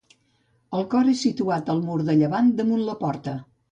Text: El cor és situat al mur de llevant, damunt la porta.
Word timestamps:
El 0.77 0.87
cor 0.93 1.11
és 1.11 1.21
situat 1.27 1.71
al 1.73 1.83
mur 1.91 1.99
de 2.09 2.17
llevant, 2.23 2.53
damunt 2.63 2.85
la 2.89 2.97
porta. 3.05 3.37